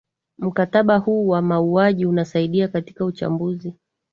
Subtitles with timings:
[0.37, 3.73] mkataba huu wa mauaji unasaidia katika uchambuzi